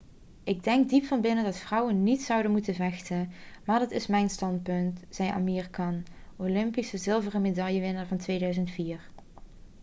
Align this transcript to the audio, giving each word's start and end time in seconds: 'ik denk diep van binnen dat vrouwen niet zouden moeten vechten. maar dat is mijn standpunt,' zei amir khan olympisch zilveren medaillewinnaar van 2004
'ik 0.45 0.63
denk 0.63 0.89
diep 0.89 1.03
van 1.05 1.21
binnen 1.21 1.43
dat 1.43 1.57
vrouwen 1.57 2.03
niet 2.03 2.21
zouden 2.21 2.51
moeten 2.51 2.75
vechten. 2.75 3.31
maar 3.65 3.79
dat 3.79 3.91
is 3.91 4.07
mijn 4.07 4.29
standpunt,' 4.29 5.03
zei 5.09 5.29
amir 5.29 5.69
khan 5.69 6.03
olympisch 6.37 6.89
zilveren 6.93 7.41
medaillewinnaar 7.41 8.07
van 8.07 8.17
2004 8.17 8.99